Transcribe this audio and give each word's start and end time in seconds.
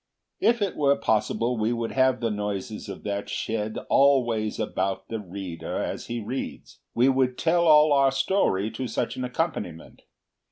If 0.39 0.63
it 0.63 0.75
were 0.75 0.95
possible 0.95 1.57
we 1.59 1.71
would 1.71 1.91
have 1.91 2.21
the 2.21 2.31
noises 2.31 2.89
of 2.89 3.03
that 3.03 3.29
shed 3.29 3.77
always 3.87 4.59
about 4.59 5.09
the 5.09 5.19
reader 5.19 5.77
as 5.77 6.07
he 6.07 6.19
reads, 6.19 6.79
we 6.95 7.07
would 7.07 7.37
tell 7.37 7.67
all 7.67 7.93
our 7.93 8.11
story 8.11 8.71
to 8.71 8.87
such 8.87 9.15
an 9.15 9.23
accompaniment. 9.23 10.01